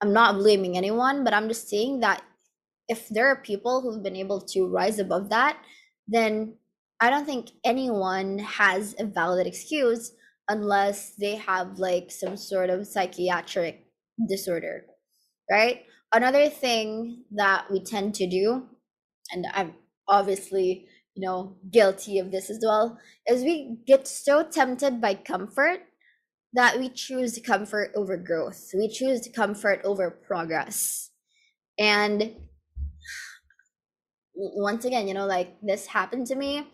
[0.00, 2.22] I'm not blaming anyone, but I'm just saying that
[2.88, 5.58] if there are people who've been able to rise above that,
[6.06, 6.56] then
[7.00, 10.12] I don't think anyone has a valid excuse
[10.48, 13.86] unless they have like some sort of psychiatric
[14.28, 14.84] disorder,
[15.50, 15.84] right?
[16.12, 18.68] Another thing that we tend to do,
[19.32, 19.74] and I'm
[20.06, 25.80] obviously, you know, guilty of this as well, is we get so tempted by comfort
[26.54, 28.70] that we choose comfort over growth.
[28.74, 31.10] We choose comfort over progress.
[31.78, 32.36] And
[34.34, 36.68] once again, you know, like this happened to me.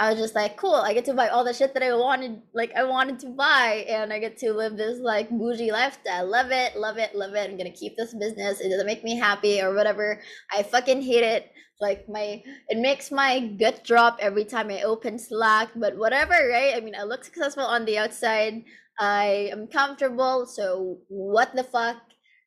[0.00, 2.40] I was just like, cool, I get to buy all the shit that I wanted,
[2.54, 6.26] like I wanted to buy, and I get to live this like bougie lifestyle.
[6.26, 7.50] Love it, love it, love it.
[7.50, 8.60] I'm gonna keep this business.
[8.60, 10.22] It doesn't make me happy or whatever.
[10.50, 11.52] I fucking hate it.
[11.82, 15.68] Like my, it makes my gut drop every time I open Slack.
[15.76, 16.74] But whatever, right?
[16.74, 18.64] I mean, I look successful on the outside.
[18.98, 20.46] I am comfortable.
[20.46, 22.00] So what the fuck?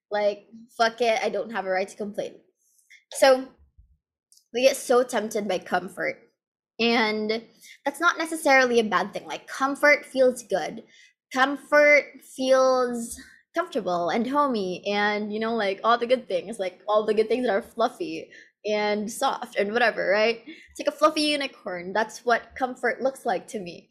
[0.09, 1.19] Like, fuck it.
[1.23, 2.33] I don't have a right to complain.
[3.13, 3.47] So
[4.53, 6.32] we get so tempted by comfort.
[6.79, 7.43] And
[7.85, 9.25] that's not necessarily a bad thing.
[9.25, 10.83] Like, comfort feels good.
[11.31, 12.05] Comfort
[12.35, 13.19] feels
[13.55, 17.27] comfortable and homey and, you know, like all the good things, like all the good
[17.27, 18.29] things that are fluffy
[18.65, 20.41] and soft and whatever, right?
[20.45, 21.93] It's like a fluffy unicorn.
[21.93, 23.89] That's what comfort looks like to me.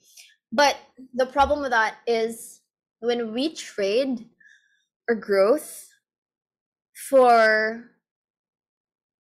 [0.53, 0.77] But
[1.15, 2.61] the problem with that is
[3.01, 4.29] when we trade
[5.09, 5.89] our growth
[6.95, 7.91] for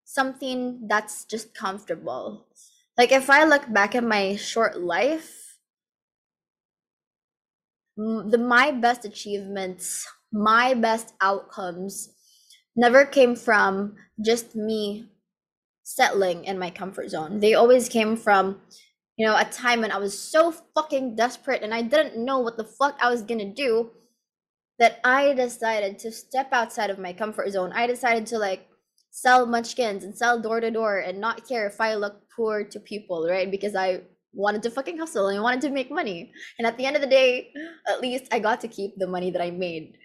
[0.06, 2.48] something that's just comfortable.
[3.02, 5.58] Like if I look back at my short life,
[7.98, 12.14] the my best achievements, my best outcomes
[12.76, 15.10] never came from just me
[15.82, 17.40] settling in my comfort zone.
[17.40, 18.62] They always came from,
[19.18, 22.56] you know, a time when I was so fucking desperate and I didn't know what
[22.56, 23.90] the fuck I was gonna do
[24.78, 27.72] that I decided to step outside of my comfort zone.
[27.74, 28.68] I decided to like
[29.12, 32.80] sell munchkins and sell door to door and not care if I look poor to
[32.80, 33.52] people, right?
[33.52, 34.02] Because I
[34.34, 36.32] wanted to fucking hustle and I wanted to make money.
[36.58, 37.52] And at the end of the day,
[37.88, 39.98] at least I got to keep the money that I made.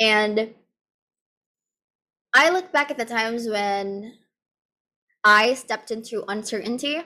[0.00, 0.54] And
[2.34, 4.14] I look back at the times when
[5.22, 7.02] I stepped into uncertainty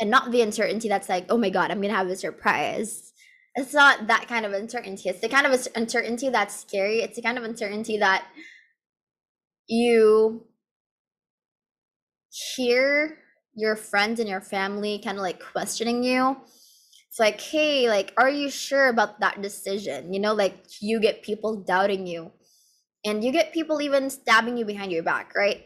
[0.00, 3.12] and not the uncertainty that's like, oh my God, I'm going to have a surprise.
[3.56, 5.08] It's not that kind of uncertainty.
[5.08, 7.00] It's the kind of uncertainty that's scary.
[7.00, 8.26] It's the kind of uncertainty that
[9.66, 10.46] you
[12.56, 13.18] hear
[13.54, 16.36] your friends and your family kind of like questioning you
[17.14, 20.12] it's like hey like are you sure about that decision?
[20.12, 22.32] You know like you get people doubting you
[23.04, 25.64] and you get people even stabbing you behind your back right?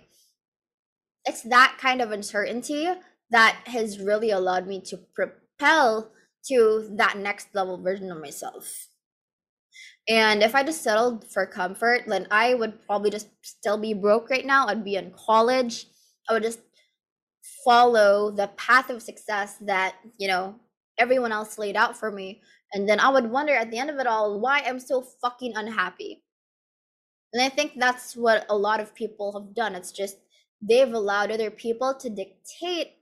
[1.25, 2.87] It's that kind of uncertainty
[3.31, 6.13] that has really allowed me to propel
[6.49, 8.89] to that next level version of myself.
[10.07, 14.29] And if i just settled for comfort then i would probably just still be broke
[14.29, 15.87] right now i'd be in college
[16.29, 16.61] I would just
[17.65, 20.57] follow the path of success that, you know,
[20.99, 22.43] everyone else laid out for me.
[22.73, 25.55] And then I would wonder at the end of it all why I'm so fucking
[25.57, 26.23] unhappy.
[27.33, 29.75] And I think that's what a lot of people have done.
[29.75, 30.17] It's just
[30.61, 32.93] they've allowed other people to dictate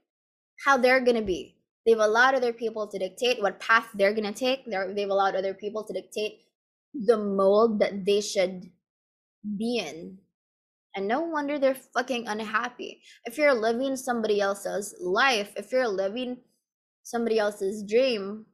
[0.65, 1.55] how they're going to be.
[1.85, 4.65] They've allowed other people to dictate what path they're going to take.
[4.65, 6.41] They're, they've allowed other people to dictate
[6.93, 8.69] the mold that they should
[9.57, 10.17] be in
[10.97, 13.03] and no wonder they're fucking unhappy.
[13.23, 16.37] If you're living somebody else's life, if you're living
[17.03, 18.47] somebody else's dream,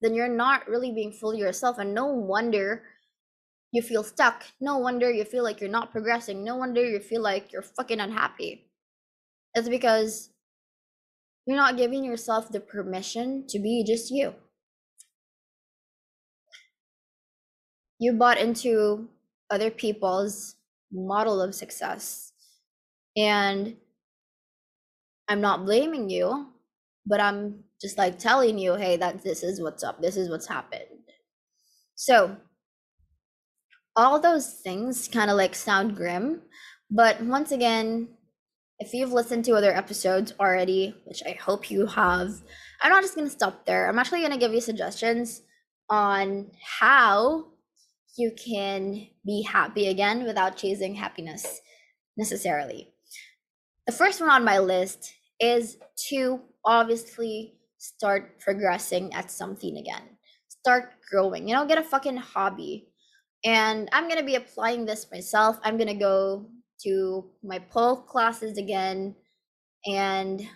[0.00, 1.78] then you're not really being fully yourself.
[1.78, 2.84] And no wonder
[3.72, 4.44] you feel stuck.
[4.60, 6.44] No wonder you feel like you're not progressing.
[6.44, 8.70] No wonder you feel like you're fucking unhappy.
[9.52, 10.30] It's because
[11.46, 14.34] you're not giving yourself the permission to be just you.
[17.98, 19.08] You bought into
[19.50, 20.54] other people's
[20.92, 22.32] model of success.
[23.16, 23.76] And
[25.28, 26.48] I'm not blaming you,
[27.06, 30.00] but I'm just like telling you, hey, that this is what's up.
[30.00, 30.82] This is what's happened.
[31.94, 32.36] So,
[33.94, 36.42] all those things kind of like sound grim,
[36.90, 38.08] but once again,
[38.78, 42.42] if you've listened to other episodes already, which I hope you have,
[42.82, 43.88] I'm not just going to stop there.
[43.88, 45.42] I'm actually going to give you suggestions
[45.88, 47.51] on how
[48.16, 51.60] you can be happy again without chasing happiness
[52.16, 52.92] necessarily.
[53.86, 60.02] The first one on my list is to obviously start progressing at something again.
[60.48, 61.48] Start growing.
[61.48, 62.88] You know, get a fucking hobby.
[63.44, 65.58] And I'm going to be applying this myself.
[65.64, 66.46] I'm going to go
[66.84, 69.16] to my pole classes again
[69.84, 70.46] and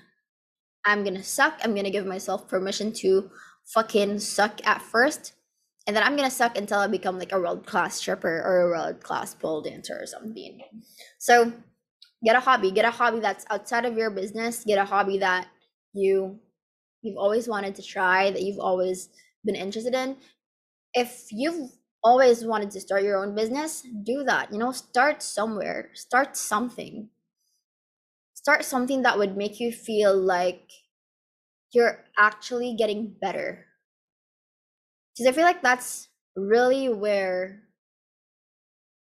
[0.84, 1.58] I'm going to suck.
[1.62, 3.30] I'm going to give myself permission to
[3.74, 5.32] fucking suck at first.
[5.86, 8.70] And then I'm to suck until I become like a world class stripper or a
[8.70, 10.60] world class pole dancer or something.
[11.18, 11.52] So
[12.24, 15.46] get a hobby, get a hobby that's outside of your business, get a hobby that
[15.92, 16.40] you
[17.02, 19.10] you've always wanted to try, that you've always
[19.44, 20.16] been interested in.
[20.92, 21.70] If you've
[22.02, 24.52] always wanted to start your own business, do that.
[24.52, 27.10] You know, start somewhere, start something.
[28.34, 30.70] Start something that would make you feel like
[31.72, 33.65] you're actually getting better.
[35.16, 37.62] Because I feel like that's really where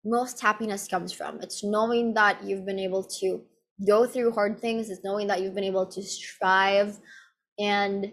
[0.05, 1.40] most happiness comes from.
[1.40, 3.42] It's knowing that you've been able to
[3.86, 6.99] go through hard things, it's knowing that you've been able to strive
[7.59, 8.12] and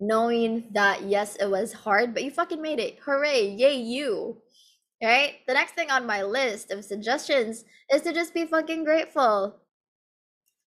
[0.00, 2.98] knowing that yes, it was hard, but you fucking made it.
[3.04, 4.38] Hooray, yay, you.
[5.02, 5.36] Right?
[5.46, 9.56] The next thing on my list of suggestions is to just be fucking grateful.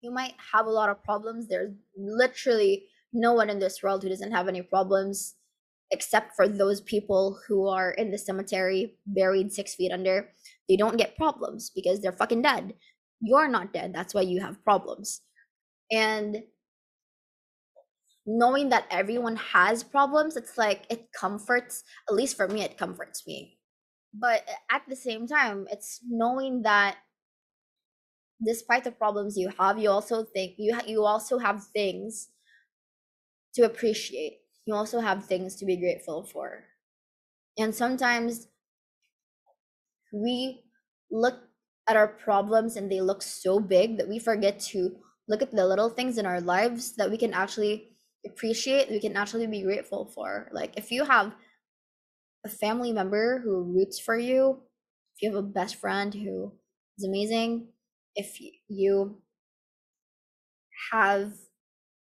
[0.02, 1.48] You might have a lot of problems.
[1.48, 5.36] There's literally no one in this world who doesn't have any problems
[5.92, 10.30] except for those people who are in the cemetery buried six feet under.
[10.68, 12.74] They don't get problems because they're fucking dead.
[13.22, 13.94] You're not dead.
[13.94, 15.22] That's why you have problems.
[15.92, 16.44] And
[18.26, 23.26] knowing that everyone has problems, it's like it comforts, at least for me, it comforts
[23.26, 23.58] me.
[24.14, 26.98] But uh, at the same time, it's knowing that
[28.46, 32.30] despite the problems you have, you also think you ha- you also have things
[33.56, 36.64] to appreciate you also have things to be grateful for.
[37.58, 38.48] And sometimes
[40.14, 40.62] we
[41.10, 41.40] look
[41.88, 44.96] at our problems and they look so big that we forget to
[45.28, 47.90] look at the little things in our lives that we can actually
[48.28, 50.52] appreciate, we can actually be grateful for.
[50.54, 51.34] Like if you have
[52.46, 54.62] a family member who roots for you,
[55.16, 56.54] if you have a best friend who
[56.96, 57.70] is amazing,
[58.16, 59.18] if you
[60.92, 61.34] have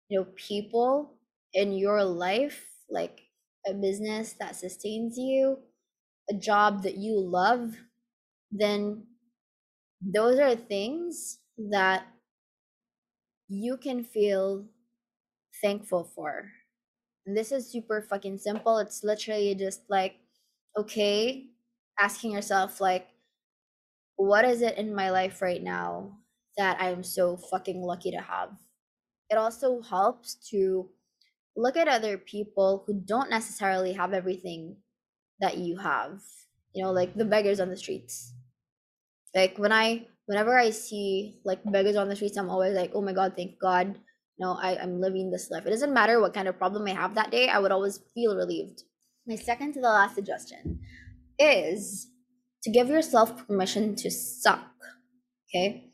[0.08, 1.15] you know people
[1.56, 3.22] in your life, like
[3.66, 5.58] a business that sustains you,
[6.30, 7.76] a job that you love,
[8.52, 9.04] then
[10.00, 12.06] those are things that
[13.48, 14.66] you can feel
[15.62, 16.50] thankful for.
[17.26, 18.78] And this is super fucking simple.
[18.78, 20.16] It's literally just like,
[20.78, 21.46] okay,
[22.00, 23.08] asking yourself, like,
[24.16, 26.18] what is it in my life right now
[26.56, 28.50] that I am so fucking lucky to have?
[29.30, 30.90] It also helps to
[31.56, 34.76] look at other people who don't necessarily have everything
[35.40, 36.20] that you have
[36.74, 38.32] you know like the beggars on the streets.
[39.34, 43.02] Like when i whenever i see like beggars on the streets i'm always like oh
[43.02, 43.98] my god thank god
[44.38, 45.66] know I, i'm living this life.
[45.66, 48.36] It doesn't matter what kind of problem i have that day i would always feel
[48.36, 48.82] relieved.
[49.26, 50.80] My second to the last suggestion
[51.38, 52.08] is
[52.62, 54.70] to give yourself permission to suck
[55.48, 55.84] okay?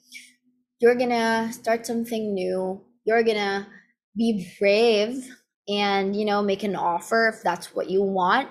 [0.81, 2.81] You're gonna start something new.
[3.05, 3.69] You're gonna
[4.17, 5.29] be brave
[5.69, 8.49] and you know make an offer if that's what you want.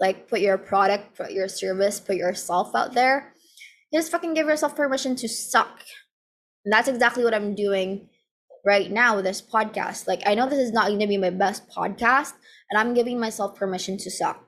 [0.00, 3.32] Like put your product put your service put yourself out there.
[3.92, 5.84] Just fucking give yourself permission to suck.
[6.64, 8.08] And that's exactly what i'm doing
[8.64, 10.06] right now with this podcast.
[10.06, 12.32] Like i know this is not going to be my best podcast
[12.70, 14.42] and i'm giving myself permission to suck.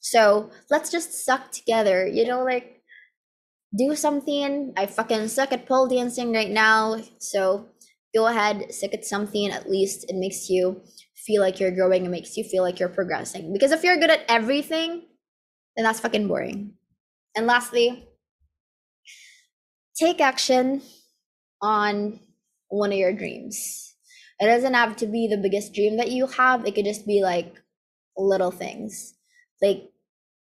[0.00, 2.82] So let's just suck together you know like
[3.76, 4.74] do something.
[4.76, 7.68] I fucking suck at pole dancing right now so
[8.14, 10.82] go ahead suck at something at least it makes you
[11.26, 12.04] feel like you're growing.
[12.04, 13.52] It makes you feel like you're progressing.
[13.52, 15.02] Because if you're good at everything,
[15.76, 16.74] then that's fucking boring.
[17.36, 18.08] And lastly,
[19.98, 20.82] take action
[21.60, 22.20] on
[22.68, 23.94] one of your dreams.
[24.40, 27.22] It doesn't have to be the biggest dream that you have, it could just be
[27.22, 27.54] like
[28.16, 29.14] little things,
[29.62, 29.90] like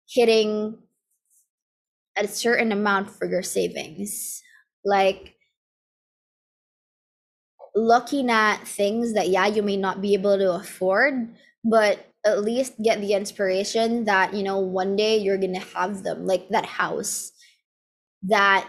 [0.09, 0.77] hitting
[2.17, 4.41] a certain amount for your savings,
[4.83, 5.35] like
[7.77, 11.29] looking at things that yeah you may not be able to afford
[11.63, 16.25] but at least get the inspiration that you know one day you're gonna have them
[16.25, 17.31] like that house
[18.23, 18.67] that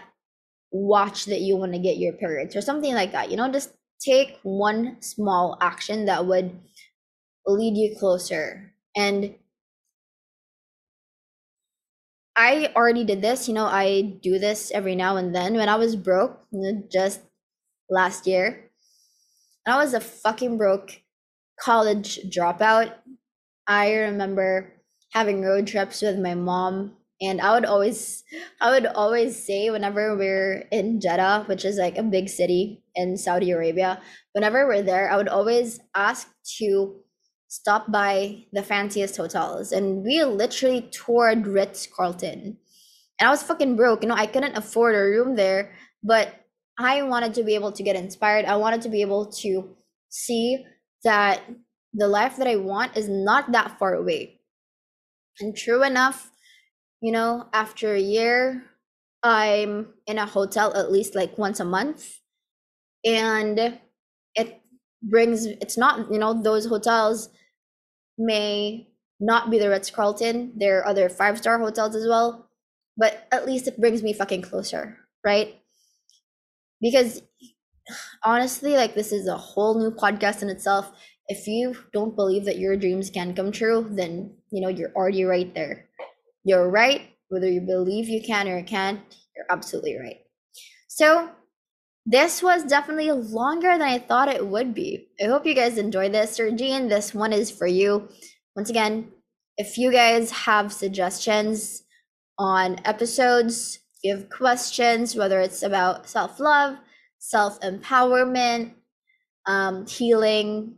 [0.71, 3.51] watch that you want to get your parents or something like that you know?
[3.51, 6.57] Just take one small action that would
[7.47, 8.73] lead you closer.
[8.95, 9.35] And
[12.35, 13.65] i already did this you know?
[13.65, 15.55] I do this every now and then.
[15.55, 16.39] When i was broke
[16.91, 17.21] just
[17.89, 18.68] last year
[19.67, 21.01] I was a fucking broke
[21.59, 22.93] college dropout.
[23.67, 24.73] I remember
[25.13, 28.23] having road trips with my mom And I would always,
[28.61, 33.17] I would always say whenever we're in Jeddah, which is like a big city in
[33.17, 34.01] Saudi Arabia,
[34.33, 36.29] whenever we're there, I would always ask
[36.59, 36.95] to
[37.49, 39.73] stop by the fanciest hotels.
[39.73, 42.57] And we literally toured Ritz Carlton.
[43.19, 44.01] And I was fucking broke.
[44.03, 46.33] You know, I couldn't afford a room there, but
[46.79, 48.45] I wanted to be able to get inspired.
[48.45, 49.75] I wanted to be able to
[50.07, 50.65] see
[51.03, 51.41] that
[51.93, 54.39] the life that I want is not that far away.
[55.41, 56.31] And true enough,
[57.01, 58.63] you know, after a year,
[59.21, 62.19] I'm in a hotel at least like once a month.
[63.05, 63.79] And
[64.35, 64.61] it
[65.03, 67.29] brings, it's not, you know, those hotels
[68.17, 68.87] may
[69.19, 70.53] not be the Ritz Carlton.
[70.55, 72.49] There are other five star hotels as well.
[72.95, 75.58] But at least it brings me fucking closer, right?
[76.81, 77.21] Because
[78.23, 80.91] honestly, like this is a whole new podcast in itself.
[81.27, 85.23] If you don't believe that your dreams can come true, then you know you're already
[85.25, 85.85] right there.
[86.43, 88.99] You're right, whether you believe you can or can't,
[89.35, 90.17] you're absolutely right.
[90.87, 91.29] So
[92.05, 95.09] this was definitely longer than I thought it would be.
[95.21, 96.37] I hope you guys enjoyed this.
[96.39, 98.09] Sergine, this one is for you.
[98.55, 99.11] Once again,
[99.57, 101.83] if you guys have suggestions
[102.39, 106.77] on episodes, if you have questions, whether it's about self love,
[107.17, 108.71] self empowerment,
[109.45, 110.75] um, healing,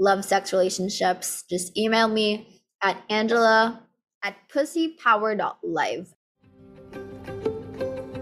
[0.00, 3.82] love, sex, relationships, just email me at Angela
[4.24, 6.14] at pussypower.live.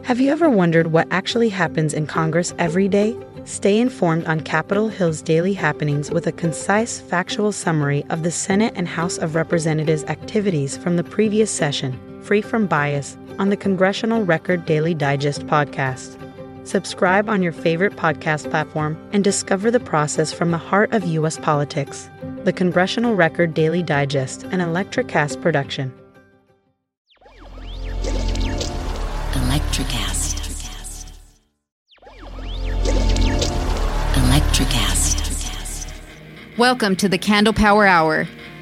[0.04, 3.16] Have you ever wondered what actually happens in Congress every day?
[3.44, 8.74] Stay informed on Capitol Hill's daily happenings with a concise, factual summary of the Senate
[8.76, 11.98] and House of Representatives activities from the previous session,
[12.28, 16.18] free from bias, on the Congressional Record Daily Digest podcast.
[16.68, 21.38] Subscribe on your favorite podcast platform and discover the process from the heart of U.S.
[21.38, 22.10] politics.
[22.44, 25.90] The Congressional Record Daily Digest, an Electricast production.
[29.32, 30.34] Electricast.
[34.12, 35.90] Electricast.
[36.58, 38.28] Welcome to the Candle Power Hour.